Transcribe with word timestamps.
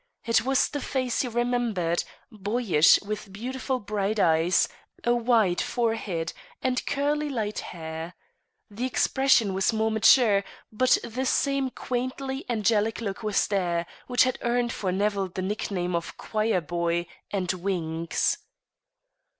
It 0.25 0.43
was 0.43 0.67
the 0.67 0.81
face 0.81 1.21
he 1.21 1.27
remembered; 1.27 2.03
boyish, 2.31 2.99
with 3.03 3.31
beautiful 3.31 3.79
bright 3.79 4.19
eyes, 4.19 4.67
a 5.03 5.13
wide 5.13 5.61
forehead, 5.61 6.33
and 6.59 6.83
curly 6.87 7.29
light 7.29 7.59
hair. 7.59 8.15
The 8.71 8.87
expression 8.87 9.53
was 9.53 9.71
more 9.71 9.91
mature, 9.91 10.43
but 10.71 10.97
the 11.03 11.27
same 11.27 11.69
quaintly 11.69 12.45
angelic 12.49 12.99
look 12.99 13.21
was 13.21 13.45
there, 13.45 13.85
which 14.07 14.23
had 14.23 14.39
earned 14.41 14.73
for 14.73 14.91
Nevill 14.91 15.27
the 15.27 15.43
nickname 15.43 15.93
of 15.95 16.17
"Choir 16.17 16.61
Boy" 16.61 17.05
and 17.29 17.51
"Wings." 17.53 18.39